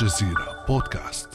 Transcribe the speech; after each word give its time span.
الجزيرة 0.00 0.64
بودكاست. 0.68 1.28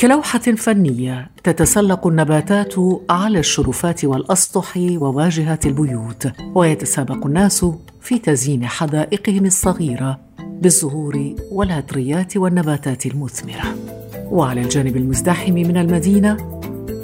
كلوحة 0.00 0.38
فنية 0.38 1.30
تتسلق 1.44 2.06
النباتات 2.06 2.74
على 3.10 3.38
الشرفات 3.38 4.04
والأسطح 4.04 4.76
وواجهات 4.76 5.66
البيوت 5.66 6.32
ويتسابق 6.54 7.26
الناس 7.26 7.66
في 8.00 8.18
تزيين 8.18 8.66
حدائقهم 8.66 9.46
الصغيرة 9.46 10.20
بالزهور 10.38 11.34
والعطريات 11.50 12.36
والنباتات 12.36 13.06
المثمرة. 13.06 13.76
وعلى 14.30 14.60
الجانب 14.60 14.96
المزدحم 14.96 15.52
من 15.52 15.76
المدينة 15.76 16.60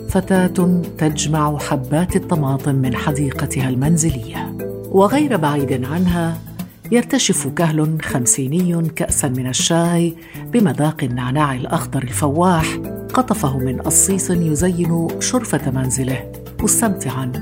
فتاة 0.09 0.83
تجمع 0.99 1.59
حبات 1.59 2.17
الطماطم 2.17 2.75
من 2.75 2.97
حديقتها 2.97 3.69
المنزلية 3.69 4.57
وغير 4.91 5.37
بعيد 5.37 5.85
عنها 5.85 6.48
يرتشف 6.93 7.47
كهل 7.47 7.99
خمسيني 8.03 8.89
كأسا 8.89 9.29
من 9.29 9.47
الشاي 9.47 10.15
بمذاق 10.53 11.05
النعناع 11.05 11.55
الأخضر 11.55 12.03
الفواح 12.03 12.79
قطفه 13.15 13.59
من 13.59 13.81
قصيص 13.81 14.31
يزين 14.31 15.09
شرفة 15.21 15.71
منزله 15.71 16.33
مستمتعا 16.61 17.33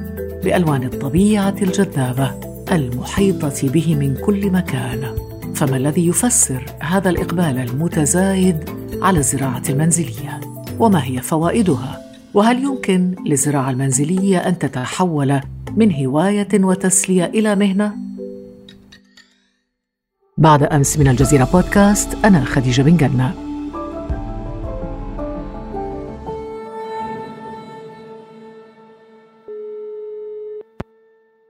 بألوان 0.45 0.83
الطبيعة 0.83 1.55
الجذابة 1.62 2.30
المحيطة 2.73 3.69
به 3.69 3.95
من 3.95 4.15
كل 4.15 4.51
مكان 4.51 5.17
فما 5.55 5.77
الذي 5.77 6.06
يفسر 6.09 6.65
هذا 6.81 7.11
الإقبال 7.11 7.59
المتزايد 7.59 8.70
على 9.03 9.19
الزراعة 9.19 9.62
المنزلية؟ 9.70 10.41
وما 10.78 11.05
هي 11.05 11.23
فوائدها؟ 11.23 12.03
وهل 12.34 12.65
يمكن 12.65 13.15
للزراعة 13.27 13.70
المنزلية 13.70 14.39
أن 14.39 14.59
تتحول 14.59 15.41
من 15.77 16.06
هواية 16.06 16.48
وتسلية 16.55 17.25
إلى 17.25 17.55
مهنة؟ 17.55 18.06
بعد 20.39 20.63
أمس 20.63 20.99
من 20.99 21.09
الجزيرة 21.09 21.49
بودكاست 21.53 22.25
أنا 22.25 22.45
خديجة 22.45 22.83
بن 22.83 22.97
جنة. 22.97 23.34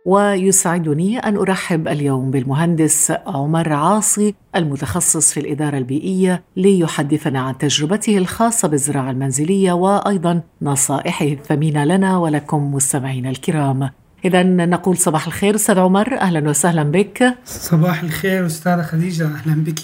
ويسعدني 0.06 1.18
أن 1.18 1.36
أرحب 1.36 1.88
اليوم 1.88 2.30
بالمهندس 2.30 3.12
عمر 3.26 3.72
عاصي 3.72 4.34
المتخصص 4.56 5.32
في 5.32 5.40
الإدارة 5.40 5.78
البيئية 5.78 6.42
ليحدثنا 6.56 7.40
عن 7.40 7.58
تجربته 7.58 8.18
الخاصة 8.18 8.68
بالزراعة 8.68 9.10
المنزلية 9.10 9.72
وأيضا 9.72 10.42
نصائحه. 10.62 11.26
الثمينة 11.26 11.84
لنا 11.84 12.18
ولكم 12.18 12.74
مستمعينا 12.74 13.30
الكرام 13.30 13.90
إذا 14.24 14.42
نقول 14.42 14.96
صباح 14.96 15.26
الخير 15.26 15.54
أستاذ 15.54 15.78
عمر 15.78 16.18
أهلا 16.20 16.48
وسهلا 16.50 16.82
بك. 16.82 17.34
صباح 17.44 18.02
الخير 18.02 18.46
أستاذة 18.46 18.82
خديجة 18.82 19.24
أهلا 19.24 19.64
بك. 19.64 19.80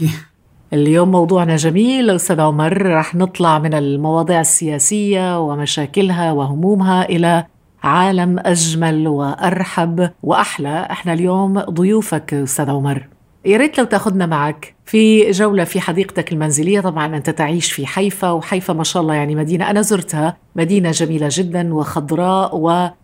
اليوم 0.72 1.10
موضوعنا 1.10 1.56
جميل 1.56 2.10
أستاذ 2.10 2.40
عمر 2.40 2.86
رح 2.86 3.14
نطلع 3.14 3.58
من 3.58 3.74
المواضيع 3.74 4.40
السياسية 4.40 5.40
ومشاكلها 5.40 6.32
وهمومها 6.32 7.04
إلى 7.04 7.44
عالم 7.82 8.38
أجمل 8.38 9.08
وأرحب 9.08 10.10
وأحلى. 10.22 10.86
إحنا 10.90 11.12
اليوم 11.12 11.58
ضيوفك 11.60 12.34
أستاذ 12.34 12.70
عمر. 12.70 13.08
يا 13.44 13.56
ريت 13.56 13.78
لو 13.78 13.84
تأخذنا 13.84 14.26
معك. 14.26 14.74
في 14.84 15.30
جولة 15.30 15.64
في 15.64 15.80
حديقتك 15.80 16.32
المنزلية 16.32 16.80
طبعا 16.80 17.16
أنت 17.16 17.30
تعيش 17.30 17.72
في 17.72 17.86
حيفا 17.86 18.30
وحيفا 18.30 18.72
ما 18.72 18.84
شاء 18.84 19.02
الله 19.02 19.14
يعني 19.14 19.34
مدينة 19.34 19.70
أنا 19.70 19.82
زرتها 19.82 20.36
مدينة 20.56 20.90
جميلة 20.90 21.28
جدا 21.30 21.74
وخضراء 21.74 22.56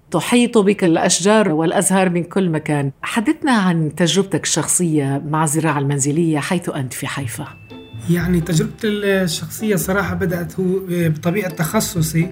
وتحيط 0.09 0.59
بك 0.59 0.85
الأشجار 0.85 1.53
والأزهار 1.53 2.11
من 2.11 2.25
كل 2.25 2.51
مكان. 2.51 2.91
حدثنا 3.03 3.53
عن 3.53 3.95
تجربتك 3.95 4.45
الشخصية 4.45 5.23
مع 5.27 5.45
الزراعة 5.45 5.79
المنزلية 5.79 6.39
حيث 6.39 6.69
أنت 6.69 6.93
في 6.93 7.07
حيفا. 7.07 7.47
يعني 8.11 8.41
تجربتي 8.41 8.89
الشخصية 8.89 9.77
صراحة 9.77 10.15
بدأت 10.15 10.61
هو 10.61 10.65
بطبيعة 10.89 11.51
تخصصي 11.51 12.29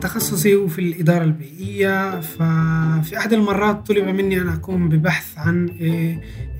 تخصصي 0.00 0.54
هو 0.54 0.68
في 0.68 0.78
الإدارة 0.78 1.24
البيئية. 1.24 2.20
ففي 2.20 3.18
أحد 3.18 3.32
المرات 3.32 3.86
طلب 3.86 4.04
مني 4.04 4.40
أن 4.40 4.48
أقوم 4.48 4.88
ببحث 4.88 5.38
عن 5.38 5.68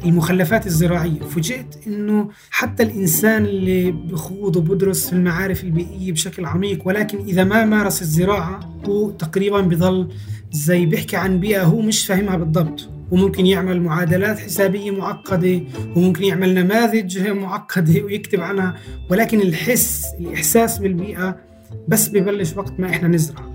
المخلفات 0.05 0.67
الزراعية. 0.67 1.21
فوجئت 1.21 1.87
أنه 1.87 2.29
حتى 2.51 2.83
الإنسان 2.83 3.45
اللي 3.45 3.91
بخوض 3.91 4.57
وبدرس 4.57 5.07
في 5.07 5.13
المعارف 5.13 5.65
البيئية 5.65 6.13
بشكل 6.13 6.47
عميق 6.47 6.83
ولكن 6.85 7.19
إذا 7.19 7.45
ما 7.45 7.65
مارس 7.65 8.03
الزراعة 8.03 8.61
هو 8.85 9.11
تقريبا 9.11 9.61
بضل 9.61 10.09
زي 10.53 10.87
بيحكي 10.87 11.17
عن 11.17 11.41
بيئة 11.41 11.63
هو 11.63 11.81
مش 11.81 12.07
فاهمها 12.07 12.37
بالضبط. 12.37 12.89
وممكن 13.11 13.47
يعمل 13.47 13.81
معادلات 13.83 14.39
حسابية 14.39 14.91
معقدة 14.91 15.61
وممكن 15.97 16.25
يعمل 16.25 16.55
نماذج 16.55 17.29
معقدة 17.29 18.01
ويكتب 18.05 18.41
عنها 18.41 18.77
ولكن 19.11 19.41
الحس 19.41 20.05
الإحساس 20.21 20.79
بالبيئة 20.79 21.37
بس 21.89 22.09
ببلش 22.09 22.57
وقت 22.57 22.81
ما 22.81 22.91
إحنا 22.91 23.09
نزرع. 23.09 23.49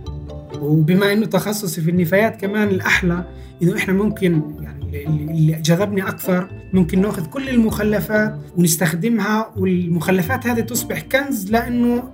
وبما 0.61 1.13
إنه 1.13 1.25
تخصصي 1.25 1.81
في 1.81 1.89
النفايات 1.89 2.41
كمان 2.41 2.67
الأحلى 2.67 3.23
إنه 3.63 3.75
إحنا 3.77 3.93
ممكن 3.93 4.41
يعني 4.61 4.72
اللي 4.95 5.61
جذبني 5.61 6.07
أكثر 6.07 6.47
ممكن 6.73 7.01
ناخذ 7.01 7.25
كل 7.25 7.49
المخلفات 7.49 8.39
ونستخدمها 8.57 9.53
والمخلفات 9.57 10.47
هذه 10.47 10.59
تصبح 10.59 11.01
كنز 11.01 11.51
لأنه 11.51 12.13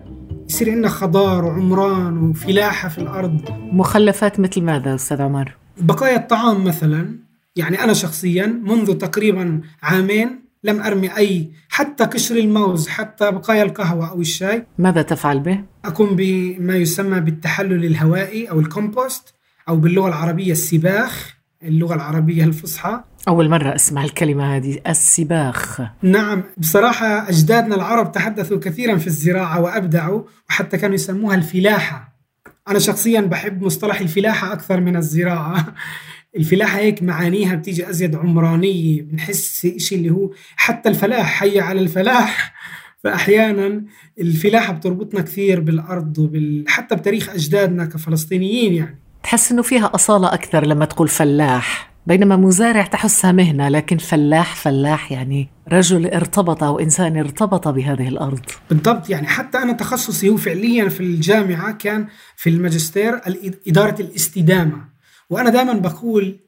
يصير 0.50 0.72
عندنا 0.72 0.90
خضار 0.90 1.46
وعمران 1.46 2.18
وفلاحة 2.18 2.90
في 2.90 2.98
الأرض. 2.98 3.42
مخلفات 3.72 4.40
مثل 4.40 4.62
ماذا 4.62 4.96
أستاذ 4.96 5.22
عمر؟ 5.22 5.56
بقايا 5.78 6.18
الطعام 6.18 6.64
مثلا 6.64 7.20
يعني 7.56 7.84
أنا 7.84 7.94
شخصيا 7.94 8.46
منذ 8.46 8.94
تقريبا 8.94 9.62
عامين 9.84 10.40
لم 10.64 10.82
أرمي 10.82 11.18
أي 11.18 11.52
حتى 11.70 12.04
قشر 12.04 12.36
الموز 12.36 12.88
حتى 12.88 13.32
بقايا 13.32 13.64
القهوة 13.64 14.10
أو 14.10 14.22
الشاي. 14.22 14.66
ماذا 14.78 15.02
تفعل 15.02 15.40
به؟ 15.40 15.64
أقوم 15.86 16.16
بما 16.16 16.76
يسمى 16.76 17.20
بالتحلل 17.20 17.86
الهوائي 17.86 18.50
أو 18.50 18.60
الكومبوست 18.60 19.34
أو 19.70 19.76
باللغة 19.76 20.08
العربية 20.08 20.52
السباخ. 20.52 21.39
اللغة 21.64 21.96
العربية 21.96 22.44
الفصحى. 22.44 23.04
أول 23.28 23.50
مرة 23.50 23.76
أسمع 23.76 24.04
الكلمة 24.04 24.56
هذه 24.56 24.80
السباخ. 24.88 25.82
نعم 26.02 26.44
بصراحة 26.58 27.30
أجدادنا 27.30 27.76
العرب 27.76 28.12
تحدثوا 28.12 28.60
كثيرا 28.60 28.98
في 28.98 29.08
الزراعة 29.08 29.62
وأبدعوا 29.62 30.24
وحتى 30.50 30.78
كانوا 30.78 30.96
يسموها 30.96 31.36
الفلاحة. 31.36 32.20
أنا 32.68 32.80
شخصيا 32.80 33.22
بحب 33.22 33.64
مصطلح 33.64 34.00
الفلاحة 34.00 34.54
أكثر 34.54 34.80
من 34.80 34.96
الزراعة. 34.96 35.66
الفلاحة 36.38 36.80
هيك 36.80 37.04
معانيها 37.04 37.56
بتيجي 37.56 37.90
أزيد 37.90 38.16
عمرانية 38.16 39.02
بنحس 39.02 39.66
إشي 39.66 39.96
اللي 39.96 40.10
هو 40.10 40.32
حتى 40.56 40.90
الفلاح 40.90 41.26
حي 41.26 41.60
على 41.60 41.82
الفلاح. 41.82 42.54
فأحيانا 43.04 43.84
الفلاحة 44.20 44.74
بتربطنا 44.74 45.22
كثير 45.22 45.60
بالأرض 45.60 46.20
وبال... 46.20 46.64
حتى 46.68 46.96
بتاريخ 46.96 47.30
أجدادنا 47.30 47.86
كفلسطينيين 47.86 48.74
يعني. 48.74 49.00
تحس 49.30 49.52
إنه 49.52 49.62
فيها 49.62 49.92
أصالة 49.96 50.34
أكثر 50.34 50.66
لما 50.66 50.86
تقول 50.86 51.08
فلاح. 51.08 51.92
بينما 52.08 52.36
مزارع 52.36 52.86
تحسها 52.86 53.32
مهنة 53.32 53.70
لكن 53.70 53.98
فلاح 53.98 54.56
فلاح 54.56 55.12
يعني 55.12 55.50
رجل 55.72 56.08
ارتبط 56.08 56.64
أو 56.64 56.80
إنسان 56.80 57.18
ارتبط 57.18 57.68
بهذه 57.68 58.08
الأرض. 58.08 58.40
بالضبط. 58.70 59.10
يعني 59.10 59.28
حتى 59.28 59.58
أنا 59.58 59.74
تخصصي 59.74 60.30
هو 60.30 60.38
فعليا 60.38 60.90
في 60.90 61.00
الجامعة 61.00 61.72
كان 61.72 62.08
في 62.36 62.50
الماجستير 62.50 63.22
إدارة 63.68 64.02
الاستدامة. 64.02 64.86
وأنا 65.30 65.50
دائما 65.50 65.74
بقول 65.74 66.40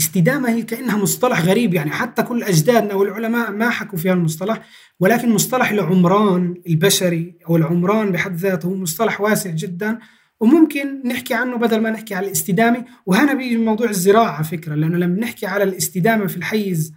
استدامة 0.00 0.48
هي 0.48 0.62
كأنها 0.62 0.96
مصطلح 0.96 1.40
غريب. 1.40 1.74
يعني 1.74 1.90
حتى 1.90 2.22
كل 2.22 2.42
أجدادنا 2.42 2.94
والعلماء 2.94 3.50
ما 3.50 3.70
حكوا 3.70 3.98
في 3.98 4.12
المصطلح 4.12 4.60
ولكن 5.00 5.30
مصطلح 5.30 5.70
العمران 5.70 6.54
البشري 6.68 7.38
أو 7.48 7.56
العمران 7.56 8.12
بحد 8.12 8.36
ذاته 8.36 8.66
هو 8.66 8.74
مصطلح 8.74 9.20
واسع 9.20 9.50
جدا. 9.50 9.98
وممكن 10.42 11.02
نحكي 11.08 11.34
عنه 11.34 11.56
بدل 11.56 11.80
ما 11.80 11.90
نحكي 11.90 12.14
على 12.14 12.26
الاستدامة. 12.26 12.84
وهنا 13.06 13.34
بيجي 13.34 13.56
موضوع 13.56 13.90
الزراعة 13.90 14.42
فكرة 14.42 14.74
لأنه 14.74 14.98
لما 14.98 15.20
نحكي 15.20 15.46
على 15.46 15.64
الاستدامة 15.64 16.26
في 16.26 16.36
الحيز 16.36 16.92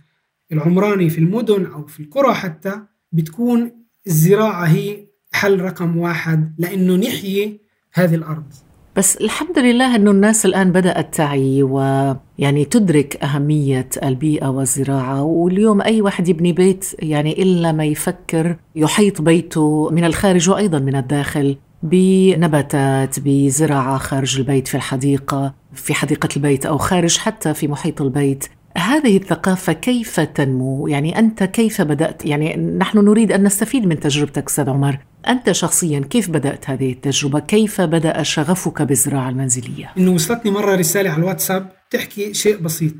العمراني 0.51 1.09
في 1.09 1.17
المدن 1.17 1.65
أو 1.65 1.85
في 1.85 1.99
القرى 1.99 2.33
حتى 2.33 2.81
بتكون 3.11 3.71
الزراعة 4.07 4.65
هي 4.65 5.07
حل 5.31 5.59
رقم 5.61 5.97
واحد 5.97 6.55
لأنه 6.57 6.95
نحيي 6.95 7.61
هذه 7.93 8.15
الأرض. 8.15 8.53
بس 8.95 9.17
الحمد 9.17 9.59
لله 9.59 9.95
إنه 9.95 10.11
الناس 10.11 10.45
الآن 10.45 10.71
بدأت 10.71 11.15
تعي 11.15 11.63
ويعني 11.63 12.65
تدرك 12.65 13.23
أهمية 13.23 13.89
البيئة 14.03 14.47
والزراعة. 14.47 15.23
واليوم 15.23 15.81
أي 15.81 16.01
واحد 16.01 16.27
يبني 16.27 16.53
بيت 16.53 16.85
يعني 16.99 17.41
إلا 17.43 17.71
ما 17.71 17.85
يفكر 17.85 18.55
يحيط 18.75 19.21
بيته 19.21 19.89
من 19.89 20.03
الخارج 20.03 20.49
وأيضا 20.49 20.79
من 20.79 20.95
الداخل. 20.95 21.57
بنباتات 21.85 23.19
بزراعة 23.19 23.97
خارج 23.97 24.37
البيت 24.37 24.67
في 24.67 24.75
الحديقة 24.75 25.53
في 25.73 25.93
حديقة 25.93 26.29
البيت 26.35 26.65
أو 26.65 26.77
خارج 26.77 27.17
حتى 27.17 27.53
في 27.53 27.67
محيط 27.67 28.01
البيت 28.01 28.45
هذه 28.77 29.17
الثقافة 29.17 29.73
كيف 29.73 30.19
تنمو؟ 30.19 30.87
يعني 30.87 31.19
أنت 31.19 31.43
كيف 31.43 31.81
بدأت؟ 31.81 32.25
يعني 32.25 32.55
نحن 32.55 32.97
نريد 32.97 33.31
أن 33.31 33.43
نستفيد 33.43 33.87
من 33.87 33.99
تجربتك 33.99 34.47
أستاذ 34.49 34.69
عمر 34.69 34.97
أنت 35.27 35.51
شخصيا 35.51 35.99
كيف 35.99 36.29
بدأت 36.29 36.69
هذه 36.69 36.91
التجربة؟ 36.91 37.39
كيف 37.39 37.81
بدأ 37.81 38.23
شغفك 38.23 38.81
بالزراعة 38.81 39.29
المنزلية؟ 39.29 39.91
إنه 39.97 40.11
وصلتني 40.11 40.51
مرة 40.51 40.75
رسالة 40.75 41.09
على 41.09 41.19
الواتساب 41.19 41.71
تحكي 41.89 42.33
شيء 42.33 42.57
بسيط 42.57 42.95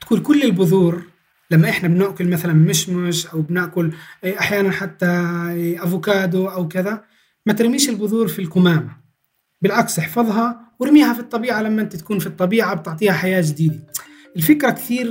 تقول 0.00 0.22
كل 0.22 0.42
البذور 0.42 1.02
لما 1.50 1.68
إحنا 1.68 1.88
بنأكل 1.88 2.28
مثلا 2.28 2.52
مشمش 2.52 3.26
أو 3.26 3.40
بنأكل 3.42 3.92
أحيانا 4.24 4.70
حتى 4.70 5.06
أفوكادو 5.80 6.46
أو 6.46 6.68
كذا 6.68 7.09
ما 7.50 7.56
ترميش 7.56 7.88
البذور 7.88 8.28
في 8.28 8.38
الكمامة. 8.38 8.96
بالعكس 9.62 9.98
احفظها 9.98 10.60
وارميها 10.80 11.12
في 11.12 11.20
الطبيعة 11.20 11.62
لما 11.62 11.82
أنت 11.82 11.96
تكون 11.96 12.18
في 12.18 12.26
الطبيعة 12.26 12.74
بتعطيها 12.74 13.12
حياة 13.12 13.40
جديدة. 13.40 13.86
الفكرة 14.36 14.70
كثير 14.70 15.06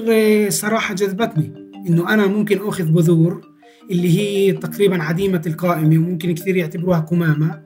صراحة 0.50 0.94
جذبتني 0.96 1.72
إنه 1.88 2.14
أنا 2.14 2.28
ممكن 2.28 2.68
أخذ 2.68 2.84
بذور 2.84 3.42
اللي 3.92 4.20
هي 4.20 4.52
تقريبا 4.52 5.04
عديمة 5.04 5.42
القائمة 5.48 5.98
وممكن 5.98 6.36
كثير 6.36 6.56
يعتبروها 6.56 7.00
كمامة 7.00 7.62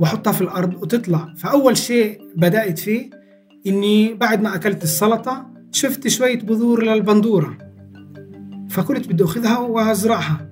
وأحطها 0.00 0.32
في 0.32 0.40
الأرض 0.40 0.82
وتطلع. 0.82 1.34
فأول 1.36 1.76
شيء 1.76 2.20
بدأت 2.36 2.78
فيه 2.78 3.10
إني 3.66 4.14
بعد 4.14 4.42
ما 4.42 4.54
أكلت 4.54 4.82
السلطة 4.82 5.50
شفت 5.72 6.08
شوية 6.08 6.38
بذور 6.38 6.84
للبندورة. 6.84 7.58
فكنت 8.70 9.08
بدي 9.08 9.24
أخذها 9.24 9.58
وأزرعها. 9.58 10.47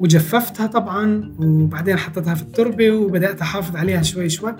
وجففتها 0.00 0.66
طبعا 0.66 1.34
وبعدين 1.38 1.96
حطيتها 1.96 2.34
في 2.34 2.42
التربة 2.42 2.90
وبدأت 2.90 3.40
أحافظ 3.40 3.76
عليها 3.76 4.02
شوي 4.02 4.28
شوي. 4.28 4.56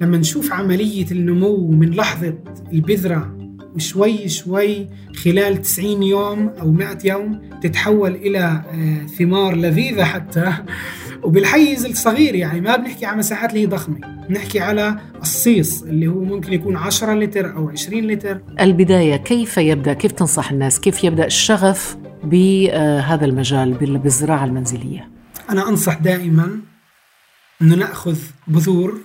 لما 0.00 0.16
نشوف 0.16 0.52
عملية 0.52 1.06
النمو 1.10 1.70
من 1.70 1.90
لحظة 1.90 2.34
البذرة 2.72 3.34
وشوي 3.74 4.28
شوي 4.28 4.88
خلال 5.24 5.62
90 5.62 6.02
يوم 6.02 6.48
أو 6.48 6.72
100 6.72 6.98
يوم 7.04 7.40
تتحول 7.62 8.14
إلى 8.14 8.38
آه، 8.38 9.06
ثمار 9.06 9.56
لذيذة 9.56 10.04
حتى. 10.04 10.52
وبالحيز 11.22 11.86
الصغير 11.86 12.34
يعني 12.34 12.60
ما 12.60 12.76
بنحكي 12.76 13.06
على 13.06 13.18
مساحات 13.18 13.50
اللي 13.50 13.60
هي 13.60 13.66
ضخمة 13.66 13.98
بنحكي 14.28 14.60
على 14.60 14.96
الصيص 15.22 15.82
اللي 15.82 16.06
هو 16.06 16.24
ممكن 16.24 16.52
يكون 16.52 16.76
10 16.76 17.14
لتر 17.14 17.56
أو 17.56 17.68
20 17.68 18.06
لتر. 18.06 18.40
البداية 18.60 19.16
كيف 19.16 19.58
يبدأ؟ 19.58 19.92
كيف 19.92 20.12
تنصح 20.12 20.50
الناس؟ 20.50 20.80
كيف 20.80 21.04
يبدأ 21.04 21.26
الشغف 21.26 21.96
بهذا 22.24 23.24
المجال 23.24 23.74
بالزراعة 23.74 24.44
المنزلية. 24.44 25.10
أنا 25.50 25.68
أنصح 25.68 25.98
دائما 25.98 26.60
إنه 27.62 27.74
نأخذ 27.74 28.18
بذور 28.46 29.00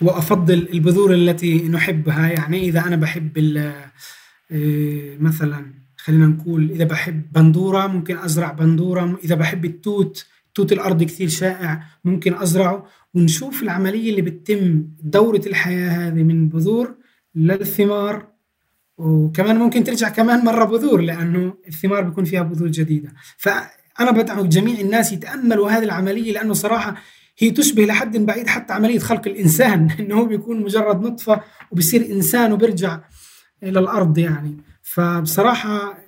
وأفضل 0.00 0.68
البذور 0.72 1.14
التي 1.14 1.68
نحبها. 1.68 2.28
يعني 2.28 2.68
إذا 2.68 2.80
أنا 2.80 2.96
بحب 2.96 3.56
آه، 4.50 5.16
مثلا 5.20 5.72
خلينا 5.96 6.26
نقول 6.26 6.70
إذا 6.70 6.84
بحب 6.84 7.32
بندورة 7.32 7.86
ممكن 7.86 8.18
أزرع 8.18 8.52
بندورة 8.52 9.18
إذا 9.24 9.34
بحب 9.34 9.64
التوت 9.64 10.26
توت 10.54 10.72
الأرض 10.72 11.02
كثير 11.02 11.28
شائع 11.28 11.82
ممكن 12.04 12.34
أزرعه. 12.34 12.86
ونشوف 13.14 13.62
العملية 13.62 14.10
اللي 14.10 14.22
بتتم 14.22 14.84
دورة 15.02 15.42
الحياة 15.46 15.90
هذه 15.90 16.22
من 16.22 16.48
بذور 16.48 16.94
للثمار 17.34 18.31
وكمان 19.02 19.58
ممكن 19.58 19.84
ترجع 19.84 20.08
كمان 20.08 20.44
مرة 20.44 20.64
بذور 20.64 21.00
لأنه 21.00 21.54
الثمار 21.68 22.02
بيكون 22.02 22.24
فيها 22.24 22.42
بذور 22.42 22.68
جديدة. 22.68 23.12
فأنا 23.36 24.10
بدعو 24.10 24.46
جميع 24.46 24.80
الناس 24.80 25.12
يتأملوا 25.12 25.70
هذه 25.70 25.84
العملية 25.84 26.32
لأنه 26.32 26.52
صراحة 26.52 26.94
هي 27.38 27.50
تشبه 27.50 27.84
لحد 27.84 28.16
بعيد 28.16 28.46
حتى 28.46 28.72
عملية 28.72 28.98
خلق 28.98 29.28
الإنسان. 29.28 29.90
إنه 30.00 30.14
هو 30.14 30.24
بيكون 30.24 30.62
مجرد 30.62 31.02
نطفة 31.02 31.40
وبصير 31.70 32.06
إنسان 32.10 32.52
وبيرجع 32.52 33.00
إلى 33.62 33.80
الأرض 33.80 34.18
يعني. 34.18 34.56
فبصراحة 34.82 35.98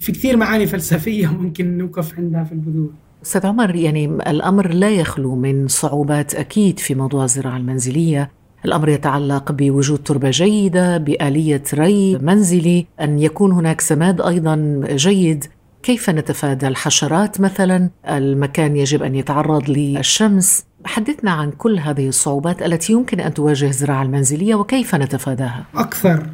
في 0.00 0.12
كثير 0.12 0.36
معاني 0.36 0.66
فلسفية 0.66 1.26
ممكن 1.42 1.78
نوقف 1.78 2.18
عندها 2.18 2.44
في 2.44 2.52
البذور. 2.52 2.92
أستاذ 3.22 3.46
عمر 3.46 3.76
يعني 3.76 4.04
الأمر 4.06 4.68
لا 4.68 4.90
يخلو 4.90 5.34
من 5.34 5.68
صعوبات 5.68 6.34
أكيد 6.34 6.78
في 6.78 6.94
موضوع 6.94 7.24
الزراعة 7.24 7.56
المنزلية. 7.56 8.30
الأمر 8.64 8.88
يتعلق 8.88 9.52
بوجود 9.52 10.02
تربة 10.02 10.30
جيدة 10.30 10.98
بآلية 10.98 11.62
ري 11.74 12.18
منزلي 12.18 12.86
أن 13.00 13.18
يكون 13.18 13.52
هناك 13.52 13.80
سماد 13.80 14.20
أيضا 14.20 14.82
جيد. 14.90 15.44
كيف 15.82 16.10
نتفادى 16.10 16.68
الحشرات 16.68 17.40
مثلا؟ 17.40 17.90
المكان 18.08 18.76
يجب 18.76 19.02
أن 19.02 19.14
يتعرض 19.14 19.70
للشمس. 19.70 20.64
حدثنا 20.84 21.30
عن 21.30 21.50
كل 21.50 21.78
هذه 21.78 22.08
الصعوبات 22.08 22.62
التي 22.62 22.92
يمكن 22.92 23.20
أن 23.20 23.34
تواجه 23.34 23.68
الزراعة 23.68 24.02
المنزلية 24.02 24.54
وكيف 24.54 24.94
نتفاداها؟ 24.94 25.64
أكثر 25.74 26.26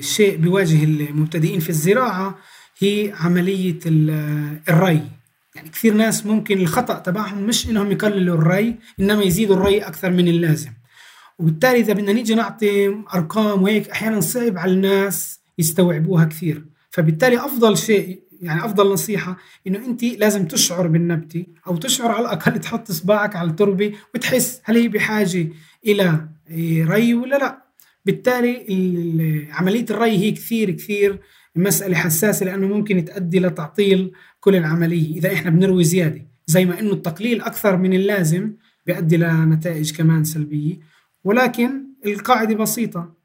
شيء 0.00 0.36
بيواجه 0.36 0.84
المبتدئين 0.84 1.60
في 1.60 1.70
الزراعة 1.70 2.34
هي 2.78 3.12
عملية 3.20 3.78
الري. 4.68 5.02
يعني 5.54 5.68
كثير 5.72 5.94
ناس 5.94 6.26
ممكن 6.26 6.58
الخطأ 6.58 6.98
تبعهم 6.98 7.42
مش 7.42 7.70
إنهم 7.70 7.92
يقللوا 7.92 8.36
الري 8.36 8.74
إنما 9.00 9.22
يزيدوا 9.22 9.56
الري 9.56 9.78
أكثر 9.78 10.10
من 10.10 10.28
اللازم. 10.28 10.70
وبالتالي 11.38 11.80
إذا 11.80 11.92
بدنا 11.92 12.12
نيجي 12.12 12.34
نعطي 12.34 12.88
أرقام 13.14 13.62
وهيك 13.62 13.88
أحيانا 13.90 14.20
صعب 14.20 14.58
على 14.58 14.72
الناس 14.72 15.40
يستوعبوها 15.58 16.24
كثير. 16.24 16.64
فبالتالي 16.90 17.38
أفضل 17.44 17.78
شيء 17.78 18.22
يعني 18.42 18.64
أفضل 18.64 18.92
نصيحة 18.92 19.36
إنه 19.66 19.86
أنت 19.86 20.04
لازم 20.04 20.46
تشعر 20.46 20.86
بالنبتة 20.86 21.46
أو 21.66 21.76
تشعر 21.76 22.10
على 22.10 22.20
الأقل 22.20 22.60
تحط 22.60 22.90
اصبعك 22.90 23.36
على 23.36 23.50
التربة 23.50 23.92
وتحس 24.14 24.60
هل 24.64 24.76
هي 24.76 24.88
بحاجة 24.88 25.48
إلى 25.86 26.28
ري 26.88 27.14
ولا 27.14 27.36
لا. 27.36 27.62
بالتالي 28.04 29.48
عملية 29.52 29.86
الري 29.90 30.18
هي 30.18 30.32
كثير 30.32 30.70
كثير 30.70 31.18
مسألة 31.56 31.96
حساسة 31.96 32.46
لأنه 32.46 32.66
ممكن 32.66 33.04
تؤدي 33.04 33.40
لتعطيل 33.40 34.12
كل 34.40 34.56
العملية. 34.56 35.16
إذا 35.16 35.32
إحنا 35.32 35.50
بنروي 35.50 35.84
زيادة 35.84 36.26
زي 36.46 36.64
ما 36.64 36.80
إنه 36.80 36.92
التقليل 36.92 37.40
أكثر 37.40 37.76
من 37.76 37.92
اللازم 37.92 38.52
بيؤدي 38.86 39.16
لنتائج 39.16 39.96
كمان 39.96 40.24
سلبية. 40.24 40.95
ولكن 41.26 41.86
القاعدة 42.06 42.54
بسيطة. 42.54 43.15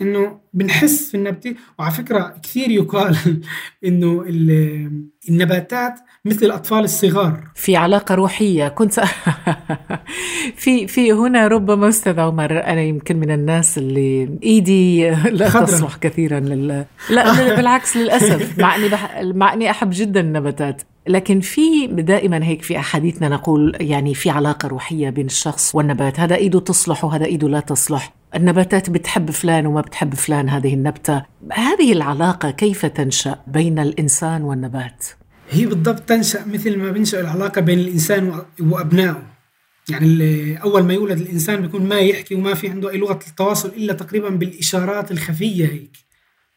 إنه 0.00 0.40
بنحس 0.54 1.10
في 1.10 1.16
النبتة 1.16 1.54
وعلى 1.78 1.92
فكرة 1.92 2.34
كثير 2.42 2.70
يقال 2.70 3.16
إنه 3.86 4.24
النباتات 5.28 5.94
مثل 6.24 6.46
الأطفال 6.46 6.84
الصغار. 6.84 7.44
في 7.54 7.76
علاقة 7.76 8.14
روحية. 8.14 8.68
كنت 8.68 9.00
في 10.56 10.86
في 10.86 11.12
هنا 11.12 11.48
ربما 11.48 11.88
أستاذ 11.88 12.20
عمر 12.20 12.64
أنا 12.64 12.80
يمكن 12.82 13.16
من 13.16 13.30
الناس 13.30 13.78
اللي 13.78 14.38
إيدي 14.42 15.10
لا 15.38 15.48
خضرة. 15.48 15.64
تصلح 15.64 15.96
كثيرا 15.96 16.40
لل... 16.40 16.84
لا 17.10 17.56
بالعكس 17.56 17.96
للأسف. 17.96 18.58
مع 18.58 18.76
إني 18.76 18.88
بح... 18.88 19.20
مع 19.22 19.52
إني 19.52 19.70
أحب 19.70 19.90
جدا 19.92 20.20
النباتات. 20.20 20.82
لكن 21.08 21.40
في 21.40 21.86
دائما 21.86 22.44
هيك 22.44 22.62
في 22.62 22.78
أحاديثنا 22.78 23.28
نقول 23.28 23.76
يعني 23.80 24.14
في 24.14 24.30
علاقة 24.30 24.68
روحية 24.68 25.10
بين 25.10 25.26
الشخص 25.26 25.74
والنبات. 25.74 26.20
هذا 26.20 26.36
إيده 26.36 26.60
تصلح 26.60 27.04
وهذا 27.04 27.24
إيده 27.24 27.48
لا 27.48 27.60
تصلح. 27.60 28.21
النباتات 28.36 28.90
بتحب 28.90 29.30
فلان 29.30 29.66
وما 29.66 29.80
بتحب 29.80 30.14
فلان 30.14 30.48
هذه 30.48 30.74
النبتة. 30.74 31.24
هذه 31.52 31.92
العلاقة 31.92 32.50
كيف 32.50 32.86
تنشأ 32.86 33.38
بين 33.46 33.78
الإنسان 33.78 34.42
والنبات؟ 34.42 35.06
هي 35.50 35.66
بالضبط 35.66 36.00
تنشأ 36.00 36.44
مثل 36.46 36.78
ما 36.78 36.90
بنشأ 36.90 37.20
العلاقة 37.20 37.60
بين 37.60 37.78
الإنسان 37.78 38.42
وأبنائه. 38.60 39.22
يعني 39.88 40.56
أول 40.62 40.82
ما 40.82 40.94
يولد 40.94 41.18
الإنسان 41.20 41.60
بيكون 41.60 41.88
ما 41.88 41.98
يحكي 41.98 42.34
وما 42.34 42.54
في 42.54 42.68
عنده 42.68 42.90
أي 42.90 42.98
لغة 42.98 43.18
التواصل 43.28 43.68
إلا 43.68 43.92
تقريبا 43.92 44.28
بالإشارات 44.28 45.10
الخفية 45.12 45.66
هيك. 45.66 45.96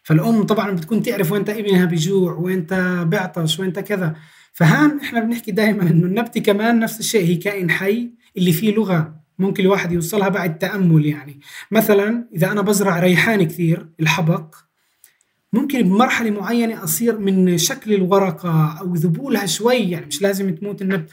فالأم 0.03 0.43
طبعا 0.43 0.71
بتكون 0.71 1.03
تعرف 1.03 1.31
وين 1.31 1.41
ابنها 1.49 1.85
بجوع 1.85 2.33
وين 2.33 2.65
بعطش 3.03 3.59
وين 3.59 3.71
كذا 3.71 4.15
فهان 4.53 4.99
إحنا 4.99 5.19
بنحكي 5.19 5.51
دائما 5.51 5.83
إنه 5.83 6.05
النبتة 6.05 6.41
كمان 6.41 6.79
نفس 6.79 6.99
الشيء 6.99 7.25
هي 7.25 7.35
كائن 7.35 7.69
حي 7.69 8.09
اللي 8.37 8.51
فيه 8.51 8.75
لغة. 8.75 9.24
ممكن 9.39 9.63
الواحد 9.63 9.91
يوصلها 9.91 10.29
بعد 10.29 10.57
تأمل 10.57 11.05
يعني. 11.05 11.39
مثلا 11.71 12.27
إذا 12.35 12.51
أنا 12.51 12.61
بزرع 12.61 12.99
ريحان 12.99 13.43
كثير 13.43 13.89
الحبق 13.99 14.55
ممكن 15.53 15.81
بمرحلة 15.81 16.31
معينة 16.31 16.83
أصير 16.83 17.19
من 17.19 17.57
شكل 17.57 17.93
الورقة 17.93 18.77
أو 18.81 18.93
ذبولها 18.93 19.45
شوي 19.45 19.75
يعني 19.75 20.05
مش 20.05 20.21
لازم 20.21 20.55
تموت 20.55 20.81
النبت 20.81 21.09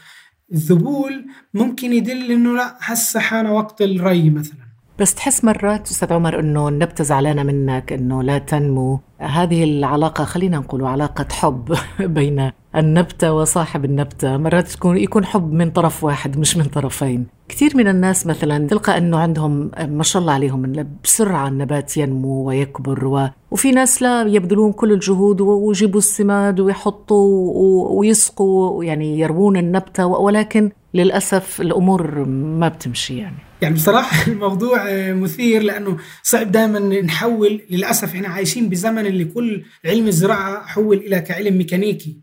الذبول 0.53 1.25
ممكن 1.53 1.93
يدل 1.93 2.31
إنه 2.31 2.55
لا 2.55 2.77
هسه 2.81 3.19
حان 3.19 3.45
وقت 3.45 3.81
الري 3.81 4.29
مثلا. 4.29 4.63
بس 4.99 5.15
تحس 5.15 5.43
مرات 5.43 5.87
أستاذ 5.87 6.13
عمر 6.13 6.39
إنه 6.39 6.67
النبتة 6.69 7.03
زعلانة 7.03 7.43
منك 7.43 7.93
إنه 7.93 8.23
لا 8.23 8.37
تنمو. 8.37 8.99
هذه 9.17 9.63
العلاقة 9.63 10.23
خلينا 10.23 10.57
نقول 10.57 10.85
علاقة 10.85 11.27
حب 11.31 11.77
بين 11.99 12.51
النبتة 12.75 13.33
وصاحب 13.33 13.85
النبتة. 13.85 14.37
مرات 14.37 14.67
تكون 14.67 14.97
يكون 14.97 15.25
حب 15.25 15.53
من 15.53 15.71
طرف 15.71 16.03
واحد 16.03 16.37
مش 16.37 16.57
من 16.57 16.63
طرفين. 16.63 17.27
كثير 17.49 17.77
من 17.77 17.87
الناس 17.87 18.27
مثلا 18.27 18.67
تلقى 18.67 18.97
أنه 18.97 19.17
عندهم 19.17 19.71
ما 19.87 20.03
شاء 20.03 20.21
الله 20.21 20.33
عليهم 20.33 20.87
بسرعة 21.03 21.47
النبات 21.47 21.97
ينمو 21.97 22.43
ويكبر 22.43 23.07
و... 23.07 23.29
وفي 23.51 23.71
ناس 23.71 24.01
لا 24.01 24.21
يبذلون 24.21 24.71
كل 24.71 24.91
الجهود 24.91 25.41
ويجيبوا 25.41 25.99
السماد 25.99 26.59
ويحطوا 26.59 27.53
ويسقوا 27.99 28.83
يعني 28.83 29.19
يروون 29.19 29.57
النبتة 29.57 30.05
ولكن 30.05 30.71
للأسف 30.93 31.61
الأمور 31.61 32.25
ما 32.27 32.67
بتمشي 32.67 33.17
يعني. 33.17 33.37
يعني 33.61 33.75
بصراحة 33.75 34.27
الموضوع 34.31 34.83
مثير 35.13 35.61
لأنه 35.61 35.97
صعب 36.23 36.51
دائما 36.51 36.79
نحول 36.79 37.61
للأسف 37.69 38.15
إحنا 38.15 38.27
عايشين 38.27 38.69
بزمن 38.69 39.02
اللي 39.05 39.25
كل 39.25 39.63
علم 39.85 40.07
الزراعة 40.07 40.65
حول 40.65 40.97
إلى 40.97 41.21
كعلم 41.21 41.57
ميكانيكي. 41.57 42.17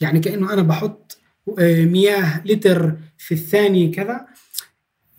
يعني 0.00 0.20
كأنه 0.20 0.52
أنا 0.52 0.62
بحط 0.62 1.18
آه، 1.58 1.84
مياه 1.84 2.42
لتر 2.44 2.96
في 3.18 3.34
الثانية 3.34 3.92
كذا. 3.92 4.26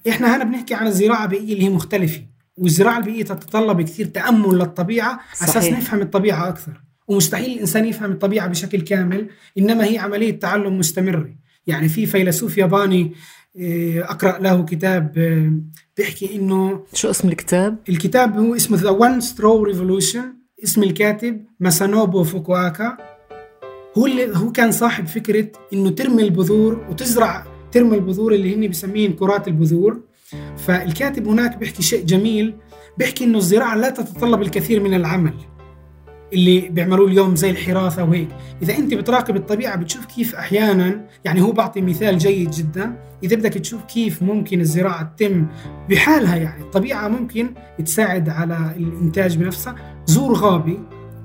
إحنا 0.10 0.36
هنا 0.36 0.44
بنحكي 0.44 0.74
عن 0.74 0.88
الزراعة 0.88 1.24
البيئيه 1.24 1.54
اللي 1.54 1.64
هي 1.64 1.70
مختلفة 1.70 2.22
والزراعة 2.58 2.98
البيئية 2.98 3.24
تتطلب 3.24 3.82
كثير 3.82 4.06
تأمل 4.06 4.58
للطبيعة 4.58 5.20
على 5.42 5.50
أساس 5.50 5.66
نفهم 5.66 6.02
الطبيعة 6.02 6.50
أكثر. 6.50 6.82
ومستحيل 7.08 7.52
الإنسان 7.52 7.86
يفهم 7.86 8.12
الطبيعة 8.12 8.48
بشكل 8.48 8.82
كامل 8.82 9.30
إنما 9.58 9.86
هي 9.86 9.98
عملية 9.98 10.40
تعلم 10.40 10.78
مستمرة. 10.78 11.36
يعني 11.68 11.90
في 11.90 12.06
فيلسوف 12.06 12.58
ياباني 12.58 13.14
آه، 13.60 14.02
أقرأ 14.02 14.40
له 14.40 14.66
كتاب 14.66 15.18
آه، 15.18 15.52
بيحكي 15.98 16.36
إنه 16.36 16.84
شو 16.94 17.10
اسم 17.10 17.28
الكتاب؟ 17.28 17.78
الكتاب 17.90 18.38
هو 18.38 18.56
اسمه 18.56 18.78
The 18.78 19.00
One 19.00 19.26
Straw 19.26 19.74
Revolution. 19.74 20.41
اسم 20.64 20.84
الكاتب 20.84 21.46
ماسانوبو 21.60 22.24
فوكوآكا 22.24 22.98
هو 23.98 24.06
اللي 24.06 24.38
هو 24.38 24.52
كان 24.52 24.72
صاحب 24.72 25.08
فكرة 25.08 25.48
إنه 25.74 25.90
ترمي 25.90 26.24
البذور 26.24 26.86
وتزرع 26.90 27.46
ترمي 27.72 27.96
البذور 27.96 28.34
اللي 28.34 28.56
هن 28.56 28.70
بسميهم 28.70 29.14
كرات 29.14 29.48
البذور. 29.48 30.02
فالكاتب 30.58 31.28
هناك 31.28 31.58
بيحكي 31.58 31.84
شيء 31.84 32.06
جميل 32.06 32.56
بيحكي 32.98 33.24
إنه 33.24 33.38
الزراعة 33.38 33.76
لا 33.76 33.90
تتطلب 33.90 34.42
الكثير 34.42 34.84
من 34.84 34.94
العمل 34.94 35.34
اللي 36.34 36.62
بيعملوه 36.62 37.08
اليوم 37.08 37.36
زي 37.36 37.50
الحراثة 37.50 38.04
وهيك. 38.04 38.30
إذا 38.62 38.78
أنت 38.78 38.94
بتراقب 38.94 39.36
الطبيعة 39.36 39.76
بتشوف 39.76 40.06
كيف 40.06 40.36
أحيانا 40.36 41.06
يعني 41.26 41.42
هو 41.42 41.52
بعطي 41.52 41.82
مثال 41.82 42.18
جيد 42.18 42.52
جدا 42.52 42.96
إذا 43.24 43.36
بدك 43.36 43.54
تشوف 43.54 43.84
كيف 43.84 44.24
ممكن 44.24 44.62
الزراعة 44.62 45.16
تتم 45.18 45.48
بحالها 45.90 46.36
يعني 46.36 46.64
الطبيعة 46.64 47.08
ممكن 47.08 47.54
تساعد 47.86 48.30
على 48.30 48.74
الإنتاج 48.78 49.38
بنفسها. 49.38 49.91
زور 50.06 50.34
غابي. 50.34 50.80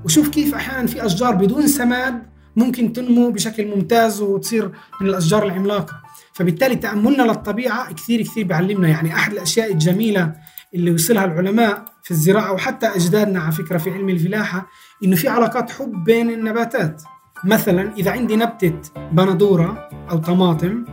وشوف 0.04 0.28
كيف 0.28 0.54
أحيانا 0.54 0.86
في 0.86 1.06
أشجار 1.06 1.34
بدون 1.34 1.66
سماد 1.66 2.22
ممكن 2.56 2.92
تنمو 2.92 3.30
بشكل 3.30 3.66
ممتاز 3.76 4.20
وتصير 4.22 4.70
من 5.00 5.08
الأشجار 5.08 5.46
العملاقة. 5.46 5.94
فبالتالي 6.32 6.76
تأملنا 6.76 7.22
للطبيعة 7.22 7.92
كثير 7.92 8.22
كثير 8.22 8.46
بيعلمنا. 8.46 8.88
يعني 8.88 9.14
أحد 9.14 9.32
الأشياء 9.32 9.72
الجميلة 9.72 10.32
اللي 10.74 10.90
وصلها 10.90 11.24
العلماء 11.24 11.84
في 12.02 12.10
الزراعة 12.10 12.52
وحتى 12.52 12.86
أجدادنا 12.86 13.40
على 13.40 13.52
فكرة 13.52 13.78
في 13.78 13.90
علم 13.90 14.08
الفلاحة 14.08 14.66
إنه 15.04 15.16
في 15.16 15.28
علاقات 15.28 15.70
حب 15.70 16.04
بين 16.04 16.30
النباتات. 16.30 17.02
مثلا 17.44 17.94
إذا 17.98 18.10
عندي 18.10 18.36
نبتة 18.36 18.80
بندورة 19.12 19.88
أو 20.10 20.18
طماطم 20.18 20.84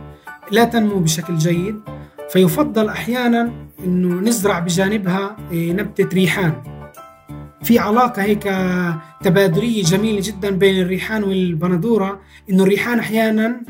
لا 0.50 0.64
تنمو 0.64 0.98
بشكل 0.98 1.36
جيد 1.36 1.80
فيفضل 2.30 2.88
أحيانا 2.88 3.52
إنه 3.84 4.20
نزرع 4.20 4.58
بجانبها 4.58 5.36
إيه، 5.52 5.72
نبتة 5.72 6.08
ريحان. 6.14 6.73
في 7.64 7.78
علاقة 7.78 8.22
هيك 8.22 8.42
تبادلية 9.22 9.82
جميلة 9.82 10.20
جدا 10.24 10.50
بين 10.50 10.82
الريحان 10.82 11.24
والبندورة 11.24 12.20
إنه 12.50 12.62
الريحان 12.62 12.98
أحيانا 12.98 13.60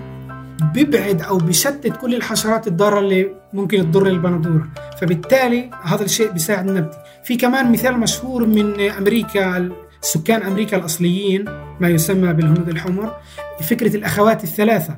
بيبعد 0.74 1.22
أو 1.22 1.38
بيشتت 1.38 1.96
كل 1.96 2.14
الحشرات 2.14 2.66
الضارة 2.66 2.98
اللي 3.00 3.30
ممكن 3.52 3.78
تضر 3.78 4.06
البندورة. 4.06 4.68
فبالتالي 5.00 5.70
هذا 5.82 6.04
الشيء 6.04 6.32
بيساعد 6.32 6.68
النبتة. 6.68 6.98
في 7.24 7.36
كمان 7.36 7.72
مثال 7.72 7.98
مشهور 7.98 8.46
من 8.46 8.80
أمريكا 8.80 9.72
سكان 10.00 10.42
أمريكا 10.42 10.76
الأصليين 10.76 11.44
ما 11.80 11.88
يسمى 11.88 12.32
بالهنود 12.32 12.68
الحمر 12.68 13.16
فكرة 13.60 13.96
الأخوات 13.96 14.44
الثلاثة 14.44 14.96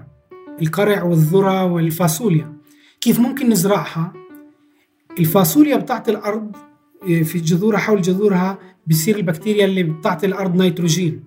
القرع 0.62 1.02
والذرة 1.02 1.64
والفاصوليا. 1.64 2.52
كيف 3.00 3.20
ممكن 3.20 3.48
نزرعها؟ 3.48 4.12
الفاصوليا 5.18 5.76
بتعطي 5.76 6.10
الأرض 6.10 6.56
في 7.06 7.38
جذورها 7.38 7.78
حول 7.78 8.02
جذورها 8.02 8.58
بصير 8.86 9.16
البكتيريا 9.16 9.64
اللي 9.64 9.82
بتعطي 9.82 10.26
الأرض 10.26 10.62
نيتروجين 10.62 11.24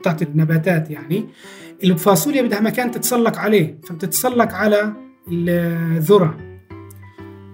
بتعطي 0.00 0.24
النباتات 0.24 0.90
يعني. 0.90 1.26
الفاصوليا 1.84 2.42
بدها 2.42 2.60
مكان 2.60 2.90
تتسلق 2.90 3.38
عليه 3.38 3.78
فبتتسلق 3.88 4.52
على 4.54 4.92
الذرة. 5.28 6.36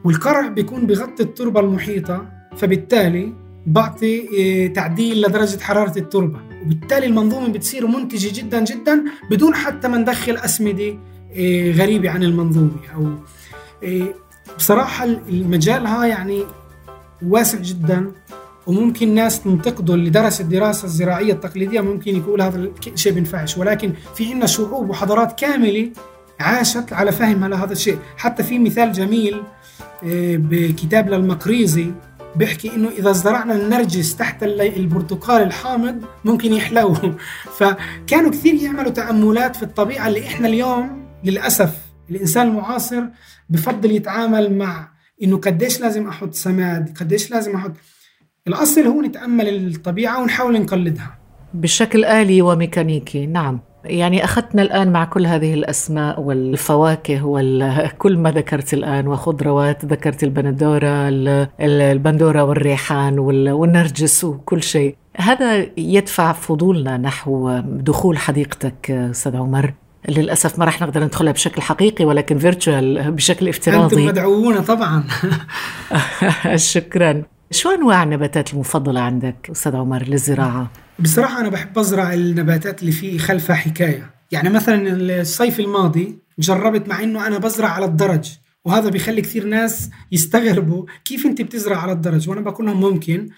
والقرع 0.05 0.49
بيكون 0.49 0.87
بغطي 0.87 1.23
التربة 1.23 1.61
المحيطة 1.61 2.29
فبالتالي 2.57 3.33
بعطي 3.67 4.29
آه، 4.39 4.67
تعديل 4.67 5.23
لدرجة 5.23 5.61
حرارة 5.61 5.99
التربة. 5.99 6.41
وبالتالي 6.65 7.07
المنظومة 7.07 7.49
بتصير 7.49 7.87
منتجة 7.87 8.41
جدا 8.41 8.65
جدا 8.65 9.05
بدون 9.31 9.55
حتى 9.55 9.89
ما 9.89 9.99
ندخل 9.99 10.37
أسمدة 10.37 10.99
آه، 11.37 11.71
غريبة 11.73 12.11
عن 12.11 12.23
المنظومة. 12.23 12.77
أو 12.95 13.11
آه، 13.85 14.15
بصراحة 14.57 15.05
المجال 15.05 15.87
ها 15.87 16.07
يعني 16.07 16.43
واسع 17.23 17.59
جدا. 17.59 18.13
وممكن 18.67 19.15
ناس 19.15 19.43
تنتقده 19.43 19.95
اللي 19.95 20.11
درس 20.11 20.41
الدراسة 20.41 20.85
الزراعية 20.85 21.33
التقليدية 21.33 21.81
ممكن 21.81 22.17
يقول 22.17 22.43
هذا 22.43 22.71
الشيء 22.87 23.13
بينفعش 23.13 23.59
ولكن 23.59 23.93
في 24.15 24.27
عندنا 24.33 24.47
شعوب 24.47 24.91
وحضارات 24.91 25.39
كاملة 25.39 25.91
عاشت 26.41 26.93
على 26.93 27.13
فهم 27.13 27.45
على 27.45 27.57
هذا 27.57 27.73
الشيء. 27.73 27.99
حتى 28.17 28.43
في 28.43 28.59
مثال 28.59 28.93
جميل 28.93 29.43
آه، 30.05 30.37
بكتاب 30.37 31.09
للمقريزي 31.09 31.91
بيحكي 32.37 32.75
إنه 32.75 32.89
إذا 32.89 33.13
زرعنا 33.13 33.55
النرجس 33.55 34.17
تحت 34.17 34.43
البرتقال 34.43 35.43
الحامض 35.43 36.05
ممكن 36.25 36.53
يحلو 36.53 36.95
فكانوا 37.59 38.31
كثير 38.31 38.55
يعملوا 38.55 38.91
تأملات 38.91 39.57
في 39.57 39.63
الطبيعة 39.63 40.09
اللي 40.09 40.27
إحنا 40.27 40.49
اليوم 40.49 41.07
للأسف 41.25 41.71
الإنسان 42.11 42.49
المعاصر 42.49 43.03
بفضل 43.51 43.91
يتعامل 43.91 44.59
مع 44.59 44.89
إنه 45.23 45.37
قديش 45.37 45.81
لازم 45.81 46.09
أحط 46.09 46.35
سماد 46.35 46.99
قديش 46.99 47.31
لازم 47.31 47.57
أحط 47.57 47.73
الأصل 48.49 48.81
هو 48.81 49.01
نتأمل 49.01 49.49
الطبيعة 49.49 50.23
ونحاول 50.23 50.61
نقلدها. 50.63 51.19
بشكل 51.55 52.05
آلي 52.05 52.43
وميكانيكي 52.43 53.27
نعم. 53.27 53.61
يعني 53.85 54.25
أخذنا 54.25 54.63
الآن 54.63 54.93
مع 54.93 55.05
كل 55.05 55.27
هذه 55.27 55.55
الأسماء 55.55 56.21
والفواكه 56.21 57.21
وكل 57.25 58.19
ما 58.23 58.31
ذكرت 58.31 58.75
الآن 58.75 59.07
وخضروات 59.09 59.85
ذكرت 59.85 60.25
البندورة 60.25 61.09
البندورة 61.61 62.45
والريحان 62.45 63.19
والنرجس 63.19 64.25
وكل 64.25 64.63
شيء. 64.63 64.97
هذا 65.17 65.67
يدفع 65.77 66.33
فضولنا 66.33 66.97
نحو 66.97 67.61
دخول 67.65 68.19
حديقتك 68.19 68.91
أستاذ 68.91 69.37
عمر. 69.37 69.75
للأسف 70.09 70.59
ما 70.59 70.65
راح 70.65 70.83
نقدر 70.83 71.05
ندخلها 71.05 71.33
بشكل 71.33 71.63
حقيقي 71.63 72.05
ولكن 72.05 72.39
فيرتشوال 72.39 73.11
بشكل 73.17 73.49
افتراضي. 73.49 73.95
أنتم 73.95 74.07
مدعوون 74.07 74.61
طبعا. 74.61 75.05
شكرا. 76.57 77.23
شو 77.53 77.71
أنواع 77.71 78.03
النباتات 78.03 78.53
المفضلة 78.53 79.01
عندك 79.01 79.51
أستاذ 79.51 79.77
عمر 79.77 80.03
للزراعة؟ 80.03 80.71
بصراحة 80.99 81.41
أنا 81.41 81.49
بحب 81.49 81.79
أزرع 81.79 82.15
النباتات 82.15 82.81
اللي 82.81 82.93
في 82.93 83.19
خلفها 83.19 83.57
حكاية. 83.57 84.11
يعني 84.31 84.51
مثلا 84.51 84.93
الصيف 85.21 85.61
الماضي 85.61 86.19
جربت 86.39 86.89
مع 86.89 87.03
إنه 87.03 87.27
أنا 87.27 87.39
بزرع 87.39 87.69
على 87.69 87.85
الدرج 87.85 88.33
وهذا 88.65 88.89
بيخلي 88.91 89.23
كثير 89.23 89.47
ناس 89.47 89.91
يستغربوا 90.13 90.87
كيف 91.05 91.27
أنت 91.27 91.43
بتزرع 91.43 91.77
على 91.77 91.93
الدرج؟ 91.93 92.29
وأنا 92.29 92.41
بقول 92.41 92.67
لهم 92.67 92.81
ممكن. 92.81 93.29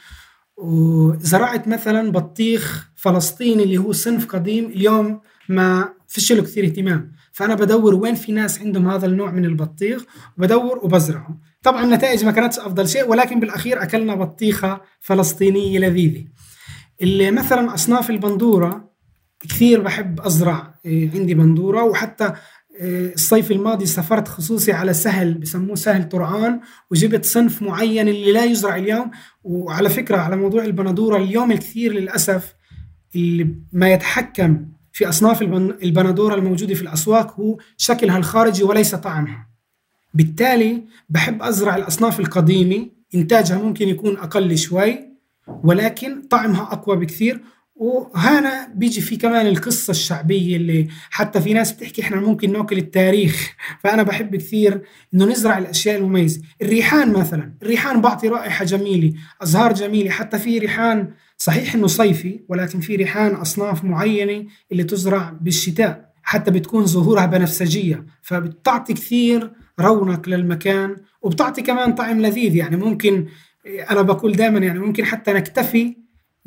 وزرعت 0.56 1.68
مثلا 1.68 2.12
بطيخ 2.12 2.90
فلسطيني 2.97 3.62
اللي 3.62 3.78
هو 3.78 3.92
صنف 3.92 4.26
قديم 4.26 4.64
اليوم 4.64 5.21
ما 5.49 5.88
فيش 6.09 6.33
له 6.33 6.42
كثير 6.42 6.64
اهتمام. 6.64 7.12
فأنا 7.33 7.54
بدور 7.54 7.94
وين 7.94 8.14
في 8.14 8.33
ناس 8.33 8.61
عندهم 8.61 8.88
هذا 8.88 9.06
النوع 9.06 9.30
من 9.30 9.44
البطيخ 9.44 10.04
وبدور 10.38 10.78
وبزرعه. 10.83 11.38
طبعا 11.64 11.85
النتائج 11.85 12.25
ما 12.25 12.30
كانتش 12.30 12.59
أفضل 12.59 12.88
شيء 12.88 13.09
ولكن 13.09 13.40
بالأخير 13.40 13.83
أكلنا 13.83 14.14
بطيخة 14.14 14.80
فلسطينية 15.00 15.78
لذيذة. 15.78 16.25
اللي 17.02 17.30
مثلا 17.30 17.75
أصناف 17.75 18.11
البندورة 18.11 18.90
كثير 19.40 19.80
بحب 19.80 20.21
أزرع 20.21 20.75
إيه، 20.87 21.11
عندي 21.14 21.35
بندورة 21.35 21.85
وحتى 21.85 22.33
إيه، 22.80 23.14
الصيف 23.14 23.50
الماضي 23.50 23.87
سافرت 23.87 24.28
خصوصي 24.28 24.73
على 24.73 24.94
سهل 24.94 25.35
بسموه 25.35 25.75
سهل 25.75 26.09
طرعان 26.09 26.61
وجبت 26.90 27.25
صنف 27.25 27.62
معين 27.62 28.09
اللي 28.09 28.33
لا 28.33 28.44
يزرع 28.44 28.76
اليوم. 28.76 29.11
وعلى 29.44 29.88
فكرة 29.88 30.16
على 30.16 30.37
موضوع 30.37 30.64
البندورة 30.64 31.16
اليوم 31.16 31.52
الكثير 31.52 31.92
للأسف 31.92 32.54
اللي 33.14 33.54
ما 33.73 33.92
يتحكم 33.92 34.66
في 34.92 35.09
أصناف 35.09 35.42
البندورة 35.83 36.35
الموجودة 36.35 36.75
في 36.75 36.83
الأسواق 36.83 37.40
هو 37.40 37.59
شكلها 37.76 38.18
الخارجي 38.18 38.62
وليس 38.62 38.94
طعمها. 38.94 39.53
بالتالي 40.14 40.83
بحب 41.09 41.42
أزرع 41.42 41.76
الأصناف 41.76 42.21
القديمة 42.21 42.88
إنتاجها 43.14 43.59
ممكن 43.59 43.88
يكون 43.88 44.16
أقل 44.16 44.59
شوي 44.59 44.99
ولكن 45.64 46.23
طعمها 46.23 46.62
أقوى 46.62 46.97
بكثير. 46.97 47.40
وهنا 47.75 48.68
بيجي 48.75 49.00
في 49.00 49.16
كمان 49.16 49.47
القصة 49.47 49.90
الشعبية 49.90 50.56
اللي 50.56 50.88
حتى 51.11 51.40
في 51.40 51.52
ناس 51.52 51.73
بتحكي 51.73 52.02
إحنا 52.02 52.16
ممكن 52.16 52.52
نأكل 52.52 52.78
التاريخ. 52.78 53.54
فأنا 53.83 54.02
بحب 54.02 54.37
كثير 54.37 54.83
إنه 55.14 55.25
نزرع 55.25 55.59
الأشياء 55.59 55.99
المميزة. 55.99 56.42
الريحان 56.62 57.12
مثلا 57.12 57.54
الريحان 57.62 58.00
بعطي 58.00 58.28
رائحة 58.28 58.64
جميلة 58.64 59.12
أزهار 59.42 59.73
جميلة. 59.73 60.11
حتى 60.11 60.38
في 60.38 60.59
ريحان 60.59 61.11
صحيح 61.37 61.75
إنه 61.75 61.87
صيفي 61.87 62.40
ولكن 62.49 62.80
في 62.80 62.97
ريحان 62.97 63.35
أصناف 63.35 63.85
معينة 63.85 64.47
اللي 64.73 64.85
تزرع 64.85 65.37
بالشتاء. 65.40 66.14
حتى 66.23 66.50
بتكون 66.50 66.87
زهورها 66.87 67.26
بنفسجية 67.26 68.06
فبتعطي 68.23 68.94
كثير 68.94 69.52
رونق 69.81 70.28
للمكان 70.28 70.97
وبتعطي 71.23 71.62
كمان 71.62 71.95
طعم 71.95 72.21
لذيذ. 72.21 72.57
يعني 72.57 72.76
ممكن 72.76 73.26
أنا 73.90 74.02
بقول 74.02 74.33
دائما 74.33 74.59
يعني 74.59 74.78
ممكن 74.78 75.04
حتى 75.04 75.33
نكتفي 75.33 75.97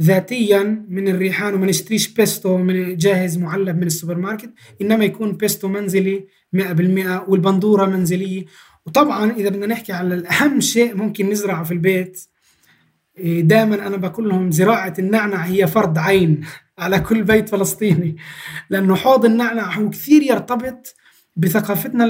ذاتيا 0.02 0.86
من 0.90 1.08
الريحان 1.08 1.54
وما 1.54 1.66
نشتريش 1.66 2.08
بيستو 2.08 2.58
من 2.58 2.98
جاهز 2.98 3.38
معلب 3.38 3.78
من 3.78 3.88
السوبر 3.88 4.18
ماركت 4.18 4.54
إنما 4.82 5.06
يكون 5.06 5.32
بيستو 5.32 5.68
منزلي 5.68 6.28
100% 6.56 6.60
والبندورة 7.28 7.86
منزلية. 7.86 8.46
وطبعا 8.86 9.32
إذا 9.32 9.50
بدنا 9.50 9.66
نحكي 9.66 9.94
على 9.94 10.16
الأهم 10.16 10.60
شيء 10.60 10.96
ممكن 10.96 11.30
نزرعه 11.30 11.64
في 11.64 11.72
البيت 11.72 12.28
دائما 13.24 13.88
أنا 13.88 13.98
بقول 13.98 14.30
لهم 14.30 14.52
زراعة 14.52 14.94
النعنع 15.00 15.38
هي 15.38 15.68
فرض 15.68 15.98
عين 15.98 16.42
على 16.80 17.00
كل 17.00 17.24
بيت 17.24 17.50
فلسطيني 17.50 18.18
لأنه 18.70 18.96
حوض 18.96 19.26
النعنع 19.26 19.74
هو 19.74 19.90
كثير 19.90 20.22
يرتبط 20.22 20.96
بثقافتنا 21.38 22.06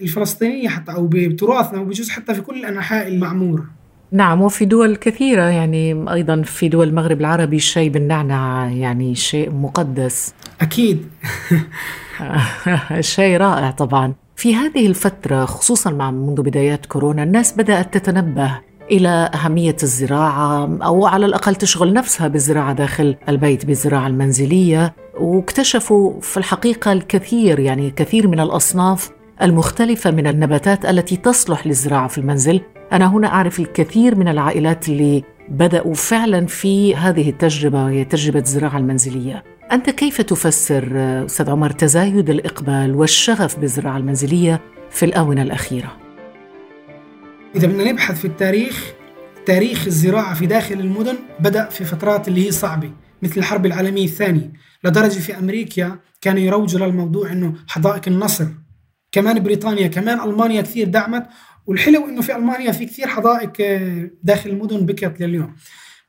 الفلسطينية 0.00 0.68
حتى 0.68 0.92
أو 0.92 1.06
بتراثنا 1.06 1.80
وبجوز 1.80 2.10
حتى 2.10 2.34
في 2.34 2.40
كل 2.40 2.58
الأنحاء 2.58 3.08
المعمورة. 3.08 3.64
نعم 4.12 4.42
وفي 4.42 4.64
دول 4.64 4.96
كثيرة 4.96 5.42
يعني 5.42 6.12
أيضا 6.12 6.42
في 6.42 6.68
دول 6.68 6.88
المغرب 6.88 7.20
العربي 7.20 7.56
الشاي 7.56 7.88
بالنعنع 7.88 8.70
يعني 8.70 9.14
شيء 9.14 9.50
مقدس. 9.50 10.34
أكيد. 10.60 11.06
شيء 13.00 13.36
رائع 13.36 13.70
طبعا. 13.70 14.14
في 14.36 14.54
هذه 14.54 14.86
الفترة 14.86 15.44
خصوصا 15.44 15.90
مع 15.90 16.10
منذ 16.10 16.42
بدايات 16.42 16.86
كورونا 16.86 17.22
الناس 17.22 17.52
بدأت 17.52 17.98
تتنبه 17.98 18.60
إلى 18.90 19.30
أهمية 19.34 19.76
الزراعة 19.82 20.78
أو 20.82 21.06
على 21.06 21.26
الأقل 21.26 21.54
تشغل 21.54 21.92
نفسها 21.92 22.28
بالزراعة 22.28 22.72
داخل 22.72 23.16
البيت 23.28 23.66
بالزراعة 23.66 24.06
المنزلية. 24.06 24.94
واكتشفوا 25.20 26.20
في 26.20 26.36
الحقيقة 26.36 26.92
الكثير 26.92 27.58
يعني 27.60 27.90
كثير 27.90 28.28
من 28.28 28.40
الأصناف 28.40 29.10
المختلفة 29.42 30.10
من 30.10 30.26
النباتات 30.26 30.84
التي 30.84 31.16
تصلح 31.16 31.66
للزراعة 31.66 32.08
في 32.08 32.18
المنزل. 32.18 32.60
أنا 32.92 33.06
هنا 33.06 33.28
أعرف 33.28 33.60
الكثير 33.60 34.14
من 34.14 34.28
العائلات 34.28 34.88
اللي 34.88 35.24
بدأوا 35.48 35.94
فعلا 35.94 36.46
في 36.46 36.96
هذه 36.96 37.30
التجربة 37.30 37.84
وهي 37.84 38.04
تجربة 38.04 38.38
الزراعة 38.40 38.78
المنزلية. 38.78 39.44
أنت 39.72 39.90
كيف 39.90 40.20
تفسر 40.20 40.88
أستاذ 41.26 41.50
عمر 41.50 41.70
تزايد 41.70 42.30
الإقبال 42.30 42.94
والشغف 42.94 43.58
بالزراعة 43.58 43.96
المنزلية 43.96 44.60
في 44.90 45.04
الآونة 45.04 45.42
الأخيرة؟ 45.42 45.99
إذا 47.56 47.66
بدنا 47.66 47.92
نبحث 47.92 48.18
في 48.18 48.24
التاريخ 48.24 48.92
تاريخ 49.46 49.86
الزراعة 49.86 50.34
في 50.34 50.46
داخل 50.46 50.80
المدن 50.80 51.16
بدأ 51.40 51.68
في 51.68 51.84
فترات 51.84 52.28
اللي 52.28 52.46
هي 52.46 52.50
صعبة 52.50 52.90
مثل 53.22 53.40
الحرب 53.40 53.66
العالمية 53.66 54.04
الثانية 54.04 54.52
لدرجة 54.84 55.18
في 55.18 55.38
أمريكا 55.38 55.98
كانوا 56.20 56.40
يروجوا 56.40 56.86
للموضوع 56.86 57.32
أنه 57.32 57.54
حدائق 57.68 58.02
النصر. 58.06 58.46
كمان 59.12 59.42
بريطانيا 59.42 59.86
كمان 59.86 60.20
ألمانيا 60.20 60.62
كثير 60.62 60.88
دعمت 60.88 61.26
والحلو 61.66 62.08
أنه 62.08 62.20
في 62.20 62.36
ألمانيا 62.36 62.72
في 62.72 62.86
كثير 62.86 63.06
حدائق 63.06 63.52
آه، 63.60 64.10
داخل 64.22 64.50
المدن 64.50 64.86
بكت 64.86 65.20
لليوم. 65.20 65.54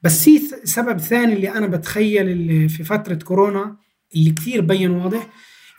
بس 0.03 0.23
في 0.23 0.39
سبب 0.63 0.99
ثاني 0.99 1.33
اللي 1.33 1.49
أنا 1.49 1.67
بتخيل 1.67 2.29
اللي 2.29 2.69
في 2.69 2.83
فترة 2.83 3.15
كورونا 3.15 3.77
اللي 4.15 4.31
كثير 4.31 4.61
بين 4.61 4.91
واضح 4.91 5.27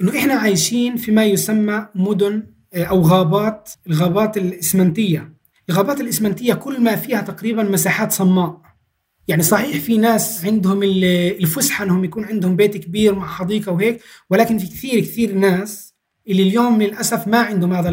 أنه 0.01 0.19
إحنا 0.19 0.35
عايشين 0.35 0.97
في 0.97 1.13
ما 1.13 1.25
يسمى 1.25 1.87
مدن 1.95 2.47
آه، 2.75 2.85
أو 2.85 3.03
غابات 3.03 3.71
الغابات 3.87 4.37
الإسمنتية. 4.37 5.42
الغابات 5.73 6.01
الإسمنتية 6.01 6.55
كل 6.55 6.81
ما 6.81 6.97
فيها 6.97 7.21
تقريبا 7.21 7.63
مساحات 7.63 8.13
صماء. 8.13 8.61
يعني 9.29 9.43
صحيح 9.43 9.77
في 9.81 9.99
ناس 9.99 10.45
عندهم 10.45 10.83
الفسحة 10.83 11.85
إنهم 11.85 12.05
يكون 12.05 12.25
عندهم 12.25 12.57
بيت 12.57 12.77
كبير 12.77 13.15
مع 13.15 13.27
حديقة 13.27 13.73
وهيك 13.73 14.01
ولكن 14.31 14.59
في 14.59 14.67
كثير 14.67 15.01
كثير 15.01 15.35
ناس 15.35 15.95
اللي 16.29 16.43
اليوم 16.43 16.83
للأسف 16.83 17.29
ما 17.29 17.39
عندهم 17.39 17.73
هذا 17.73 17.91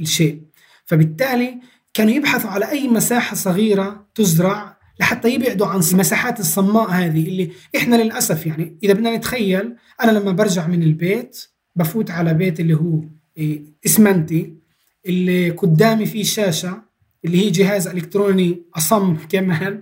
الشيء. 0.00 0.42
فبالتالي 0.84 1.60
كانوا 1.94 2.12
يبحثوا 2.12 2.50
على 2.50 2.70
أي 2.70 2.88
مساحة 2.88 3.36
صغيرة 3.36 4.06
تزرع 4.14 4.78
لحتى 5.00 5.34
يبعدوا 5.34 5.66
عن 5.66 5.80
المساحات 5.92 6.40
الصماء 6.40 6.90
هذه 6.90 7.28
اللي 7.28 7.50
إحنا 7.76 7.96
للأسف 7.96 8.46
يعني 8.46 8.78
إذا 8.82 8.92
بدنا 8.92 9.16
نتخيل 9.16 9.76
أنا 10.02 10.10
لما 10.10 10.32
برجع 10.32 10.66
من 10.66 10.82
البيت 10.82 11.44
بفوت 11.76 12.10
على 12.10 12.34
بيت 12.34 12.60
اللي 12.60 12.74
هو 12.74 13.00
إيه، 13.36 13.64
إسمنتي. 13.86 14.57
اللي 15.06 15.50
قدامي 15.50 16.06
فيه 16.06 16.24
شاشة 16.24 16.82
اللي 17.24 17.46
هي 17.46 17.50
جهاز 17.50 17.86
إلكتروني 17.88 18.62
أصم 18.76 19.16
كمان. 19.28 19.80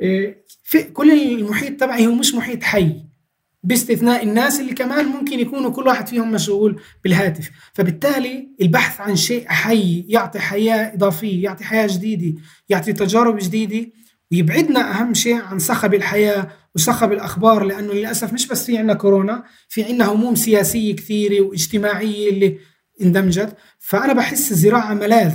إيه، 0.00 0.44
في 0.64 0.82
كل 0.82 1.10
المحيط 1.12 1.80
تبعي 1.80 2.06
هو 2.06 2.14
مش 2.14 2.34
محيط 2.34 2.62
حي. 2.62 2.96
باستثناء 3.62 4.22
الناس 4.24 4.60
اللي 4.60 4.72
كمان 4.74 5.06
ممكن 5.06 5.40
يكونوا 5.40 5.70
كل 5.70 5.86
واحد 5.86 6.06
فيهم 6.08 6.32
مشغول 6.32 6.80
بالهاتف. 7.04 7.50
فبالتالي 7.72 8.48
البحث 8.60 9.00
عن 9.00 9.16
شيء 9.16 9.48
حي 9.48 10.04
يعطي 10.08 10.38
حياة 10.38 10.94
إضافية 10.94 11.44
يعطي 11.44 11.64
حياة 11.64 11.86
جديدة 11.86 12.40
يعطي 12.68 12.92
تجارب 12.92 13.38
جديدة 13.38 13.90
ويبعدنا 14.32 15.00
أهم 15.00 15.14
شيء 15.14 15.34
عن 15.34 15.58
صخب 15.58 15.94
الحياة 15.94 16.48
وصخب 16.74 17.12
الأخبار 17.12 17.64
لأنه 17.64 17.92
للأسف 17.92 18.32
مش 18.32 18.46
بس 18.48 18.66
في 18.66 18.78
عنا 18.78 18.94
كورونا 18.94 19.44
في 19.68 19.84
عنا 19.84 20.12
هموم 20.12 20.34
سياسية 20.34 20.96
كثيرة 20.96 21.40
واجتماعية 21.40 22.30
اللي 22.30 22.58
اندمجت 23.02 23.56
فأنا 23.78 24.12
بحس 24.12 24.50
الزراعة 24.52 24.94
ملاذ. 24.94 25.34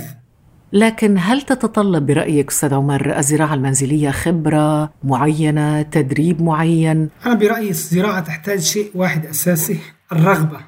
لكن 0.72 1.16
هل 1.18 1.42
تتطلب 1.42 2.06
برأيك 2.06 2.50
أستاذ 2.50 2.74
عمر 2.74 3.18
الزراعة 3.18 3.54
المنزلية 3.54 4.10
خبرة 4.10 4.92
معينة 5.04 5.82
تدريب 5.82 6.42
معين؟ 6.42 7.08
أنا 7.26 7.34
برأيي 7.34 7.70
الزراعة 7.70 8.20
تحتاج 8.20 8.60
شيء 8.60 8.90
واحد 8.94 9.26
أساسي 9.26 9.78
الرغبة. 10.12 10.60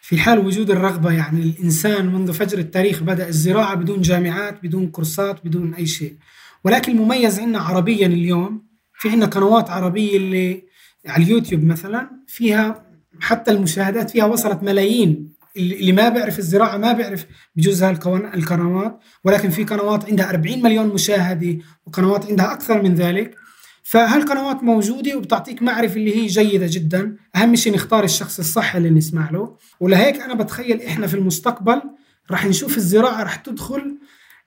في 0.00 0.18
حال 0.18 0.38
وجود 0.38 0.70
الرغبة 0.70 1.12
يعني 1.12 1.42
الإنسان 1.42 2.06
منذ 2.06 2.32
فجر 2.32 2.58
التاريخ 2.58 3.02
بدأ 3.02 3.28
الزراعة 3.28 3.74
بدون 3.74 4.00
جامعات 4.00 4.62
بدون 4.62 4.88
كورسات 4.88 5.44
بدون 5.44 5.74
أي 5.74 5.86
شيء. 5.86 6.16
ولكن 6.64 6.92
المميز 6.92 7.38
عندنا 7.38 7.58
عربيا 7.58 8.06
اليوم 8.06 8.62
في 8.98 9.08
عندنا 9.08 9.26
قنوات 9.26 9.70
عربية 9.70 10.16
اللي 10.16 10.62
على 11.06 11.24
اليوتيوب 11.24 11.64
مثلا 11.64 12.10
فيها 12.26 12.82
حتى 13.20 13.50
المشاهدات 13.50 14.10
فيها 14.10 14.24
وصلت 14.24 14.62
ملايين. 14.62 15.37
اللي 15.58 15.92
ما 15.92 16.08
بيعرف 16.08 16.38
الزراعة 16.38 16.76
ما 16.76 16.92
بيعرف 16.92 17.26
بجوز 17.56 17.82
القنوات. 17.82 19.00
ولكن 19.24 19.50
في 19.50 19.64
قنوات 19.64 20.04
عندها 20.04 20.30
40 20.30 20.62
مليون 20.62 20.86
مشاهدة 20.86 21.58
وقنوات 21.86 22.26
عندها 22.26 22.52
أكثر 22.52 22.82
من 22.82 22.94
ذلك. 22.94 23.34
فهالقنوات 23.82 24.62
موجودة 24.62 25.16
وبتعطيك 25.16 25.62
معرفة 25.62 25.96
اللي 25.96 26.16
هي 26.16 26.26
جيدة 26.26 26.66
جدا. 26.70 27.16
أهم 27.36 27.56
شيء 27.56 27.74
نختار 27.74 28.04
الشخص 28.04 28.38
الصح 28.38 28.74
اللي 28.74 28.90
نسمع 28.90 29.30
له. 29.30 29.56
ولهيك 29.80 30.20
أنا 30.20 30.34
بتخيل 30.34 30.82
إحنا 30.82 31.06
في 31.06 31.14
المستقبل 31.14 31.82
رح 32.30 32.46
نشوف 32.46 32.76
الزراعة 32.76 33.22
رح 33.22 33.34
تدخل 33.36 33.98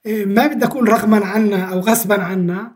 آه، 0.05 0.25
ما 0.25 0.47
بدي 0.47 0.65
أقول 0.65 0.89
رغما 0.89 1.25
عنا 1.25 1.63
أو 1.63 1.79
غصبا 1.79 2.21
عنا 2.23 2.75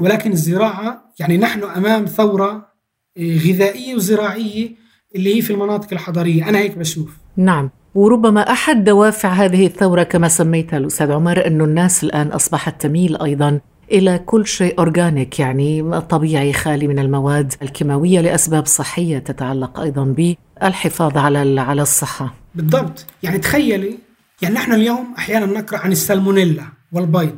ولكن 0.00 0.32
الزراعة 0.32 1.14
يعني 1.18 1.36
نحن 1.38 1.62
أمام 1.62 2.04
ثورة 2.04 2.72
آه، 3.16 3.36
غذائية 3.36 3.94
وزراعية 3.94 4.74
اللي 5.14 5.36
هي 5.36 5.42
في 5.42 5.50
المناطق 5.50 5.92
الحضرية. 5.92 6.48
أنا 6.48 6.58
هيك 6.58 6.78
بشوف. 6.78 7.25
نعم 7.36 7.70
وربما 7.94 8.52
أحد 8.52 8.84
دوافع 8.84 9.28
هذه 9.28 9.66
الثورة 9.66 10.02
كما 10.02 10.28
سميتها 10.28 10.76
الأستاذ 10.76 11.12
عمر 11.12 11.46
انه 11.46 11.64
الناس 11.64 12.04
الآن 12.04 12.26
أصبحت 12.26 12.82
تميل 12.82 13.22
أيضا 13.22 13.60
إلى 13.92 14.18
كل 14.18 14.46
شيء 14.46 14.78
اورجانيك 14.78 15.40
يعني 15.40 16.00
طبيعي 16.00 16.52
خالي 16.52 16.86
من 16.86 16.98
المواد 16.98 17.54
الكيماوية 17.62 18.20
لأسباب 18.20 18.66
صحية 18.66 19.18
تتعلق 19.18 19.80
أيضا 19.80 20.04
بالحفاظ 20.04 21.16
على 21.16 21.60
على 21.60 21.82
الصحة. 21.82 22.34
بالضبط، 22.54 23.06
يعني 23.22 23.38
تخيلي 23.38 23.98
يعني 24.42 24.54
نحن 24.54 24.72
اليوم 24.72 25.14
أحيانا 25.18 25.46
نقرأ 25.46 25.78
عن 25.78 25.92
السالمونيلا 25.92 26.64
والبيض 26.92 27.36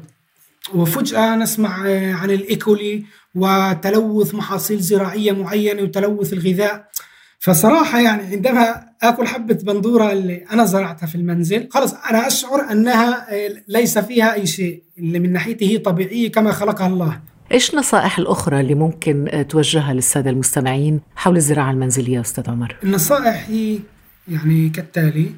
وفجأة 0.75 1.37
نسمع 1.37 1.71
عن 2.15 2.31
الإيكولي 2.31 3.05
وتلوث 3.35 4.35
محاصيل 4.35 4.79
زراعية 4.81 5.33
معينة 5.33 5.83
وتلوث 5.83 6.33
الغذاء 6.33 6.89
فصراحة 7.39 8.01
يعني 8.01 8.23
عندما 8.23 8.89
آكل 9.03 9.27
حبة 9.27 9.55
بندورة 9.55 10.13
اللي 10.13 10.45
أنا 10.53 10.65
زرعتها 10.65 11.07
في 11.07 11.15
المنزل 11.15 11.69
خلص 11.71 11.95
أنا 12.11 12.27
أشعر 12.27 12.73
أنها 12.73 13.27
ليس 13.69 13.99
فيها 13.99 14.35
أي 14.35 14.47
شيء 14.47 14.83
اللي 14.99 15.19
من 15.19 15.33
ناحيتي 15.33 15.73
هي 15.73 15.79
طبيعية 15.79 16.33
كما 16.33 16.53
خلقها 16.53 16.87
الله 16.87 17.21
إيش 17.53 17.75
النصائح 17.75 18.19
الأخرى 18.19 18.61
اللي 18.61 18.75
ممكن 18.75 19.45
توجهها 19.49 19.95
للسادة 19.95 20.31
المستمعين 20.31 21.01
حول 21.17 21.37
الزراعة 21.37 21.71
المنزلية 21.71 22.21
أستاذ 22.21 22.51
عمر؟ 22.51 22.77
النصائح 22.85 23.49
هي 23.49 23.79
يعني 24.29 24.69
كالتالي 24.69 25.31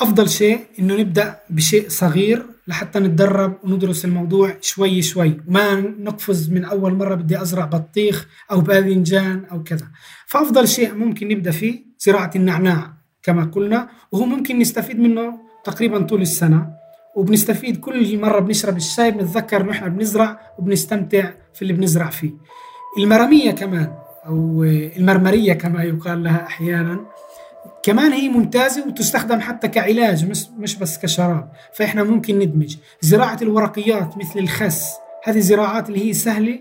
أفضل 0.00 0.28
شيء 0.28 0.60
إنه 0.78 0.94
نبدأ 0.96 1.38
بشيء 1.50 1.88
صغير 1.88 2.46
لحتى 2.68 2.98
نتدرب 2.98 3.54
وندرس 3.64 4.04
الموضوع 4.04 4.56
شوي 4.60 5.02
شوي 5.02 5.40
ما 5.48 5.80
نقفز 5.80 6.50
من 6.50 6.64
أول 6.64 6.94
مرة 6.94 7.14
بدي 7.14 7.42
أزرع 7.42 7.64
بطيخ 7.64 8.26
أو 8.50 8.60
باذنجان 8.60 9.44
أو 9.52 9.62
كذا. 9.62 9.86
فأفضل 10.26 10.68
شيء 10.68 10.94
ممكن 10.94 11.28
نبدأ 11.28 11.50
فيه 11.50 11.84
زراعة 11.98 12.30
النعناع 12.36 12.92
كما 13.22 13.44
قلنا 13.44 13.88
وهو 14.12 14.24
ممكن 14.24 14.58
نستفيد 14.58 14.98
منه 15.00 15.38
تقريبا 15.64 16.02
طول 16.02 16.22
السنة. 16.22 16.78
وبنستفيد 17.16 17.80
كل 17.80 18.18
مرة 18.20 18.38
بنشرب 18.40 18.76
الشاي 18.76 19.10
بنتذكر 19.10 19.60
إنه 19.60 19.70
إحنا 19.70 19.88
بنزرع 19.88 20.40
وبنستمتع 20.58 21.30
في 21.54 21.62
اللي 21.62 21.72
بنزرع 21.72 22.10
فيه. 22.10 22.30
المرمية 22.98 23.50
كمان 23.50 23.92
أو 24.26 24.64
المرمرية 24.96 25.52
كما 25.52 25.82
يقال 25.82 26.22
لها 26.22 26.46
أحيانا 26.46 27.00
كمان 27.88 28.12
هي 28.12 28.28
ممتازة 28.28 28.86
وتستخدم 28.86 29.40
حتى 29.40 29.68
كعلاج 29.68 30.30
مش 30.30 30.46
مش 30.58 30.76
بس 30.76 30.98
كشراب. 30.98 31.48
فإحنا 31.72 32.02
ممكن 32.02 32.38
ندمج 32.38 32.76
زراعة 33.00 33.38
الورقيات 33.42 34.18
مثل 34.18 34.38
الخس. 34.38 34.94
هذه 35.24 35.38
زراعات 35.38 35.88
اللي 35.88 36.08
هي 36.08 36.12
سهلة 36.12 36.60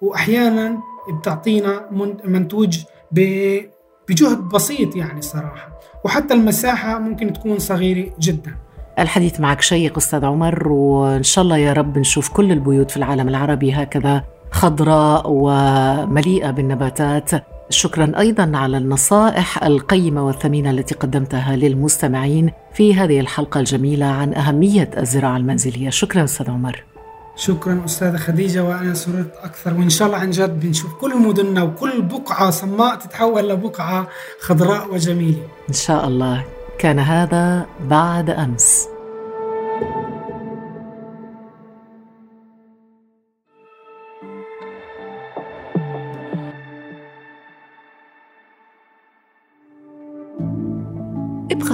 وأحيانا 0.00 0.78
بتعطينا 1.18 1.86
منتوج 2.24 2.78
بجهد 3.12 4.38
بسيط 4.54 4.96
يعني 4.96 5.22
صراحة. 5.22 5.80
وحتى 6.04 6.34
المساحة 6.34 6.98
ممكن 6.98 7.32
تكون 7.32 7.58
صغيرة 7.58 8.10
جدا. 8.20 8.56
الحديث 8.98 9.40
معك 9.40 9.60
شيق 9.60 9.96
أستاذ 9.96 10.24
عمر 10.24 10.68
وإن 10.68 11.22
شاء 11.22 11.44
الله 11.44 11.56
يا 11.56 11.72
رب 11.72 11.98
نشوف 11.98 12.28
كل 12.28 12.52
البيوت 12.52 12.90
في 12.90 12.96
العالم 12.96 13.28
العربي 13.28 13.72
هكذا 13.72 14.24
خضراء 14.50 15.22
ومليئة 15.26 16.50
بالنباتات. 16.50 17.30
شكرا 17.70 18.12
أيضا 18.18 18.52
على 18.54 18.76
النصائح 18.76 19.64
القيمة 19.64 20.26
والثمينة 20.26 20.70
التي 20.70 20.94
قدمتها 20.94 21.56
للمستمعين 21.56 22.52
في 22.74 22.94
هذه 22.94 23.20
الحلقة 23.20 23.60
الجميلة 23.60 24.06
عن 24.06 24.34
أهمية 24.34 24.90
الزراعة 24.98 25.36
المنزلية. 25.36 25.90
شكرا 25.90 26.24
أستاذ 26.24 26.50
عمر. 26.50 26.84
شكرا 27.36 27.82
أستاذة 27.84 28.16
خديجة 28.16 28.64
وأنا 28.64 28.94
سررت 28.94 29.32
أكثر 29.42 29.74
وإن 29.74 29.90
شاء 29.90 30.08
الله 30.08 30.18
عن 30.18 30.30
جد 30.30 30.60
بنشوف 30.60 30.94
كل 30.94 31.16
مدننا 31.16 31.62
وكل 31.62 32.02
بقعة 32.02 32.50
صماء 32.50 32.94
تتحول 32.94 33.48
لبقعة 33.48 34.08
خضراء 34.40 34.94
وجميلة. 34.94 35.42
إن 35.68 35.74
شاء 35.74 36.08
الله. 36.08 36.44
كان 36.78 36.98
هذا 36.98 37.66
بعد 37.90 38.30
أمس. 38.30 38.88